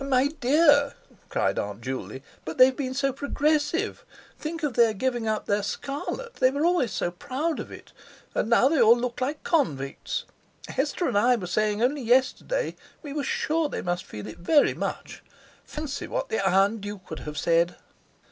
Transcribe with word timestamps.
"My 0.03 0.29
dear!" 0.29 0.95
cried 1.29 1.59
Aunt 1.59 1.81
Juley, 1.81 2.23
"but 2.43 2.57
they've 2.57 2.75
been 2.75 2.95
so 2.95 3.13
progressive. 3.13 4.03
Think 4.39 4.63
of 4.63 4.73
their 4.73 4.95
giving 4.95 5.27
up 5.27 5.45
their 5.45 5.61
scarlet. 5.61 6.37
They 6.37 6.49
were 6.49 6.65
always 6.65 6.91
so 6.91 7.11
proud 7.11 7.59
of 7.59 7.71
it. 7.71 7.91
And 8.33 8.49
now 8.49 8.67
they 8.67 8.81
all 8.81 8.97
look 8.97 9.21
like 9.21 9.43
convicts. 9.43 10.25
Hester 10.67 11.07
and 11.07 11.15
I 11.19 11.35
were 11.35 11.45
saying 11.45 11.83
only 11.83 12.01
yesterday 12.01 12.75
we 13.03 13.13
were 13.13 13.23
sure 13.23 13.69
they 13.69 13.83
must 13.83 14.03
feel 14.03 14.25
it 14.25 14.39
very 14.39 14.73
much. 14.73 15.21
Fancy 15.65 16.07
what 16.07 16.29
the 16.29 16.39
Iron 16.39 16.79
Duke 16.79 17.07
would 17.11 17.19
have 17.19 17.37
said!" 17.37 17.75